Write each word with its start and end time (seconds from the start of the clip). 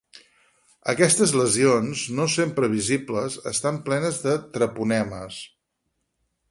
Aquestes 0.93 1.33
lesions, 1.41 2.07
no 2.21 2.27
sempre 2.37 2.71
visibles, 2.73 3.37
estan 3.55 3.81
plenes 3.91 4.19
de 4.27 4.35
treponemes. 4.59 5.41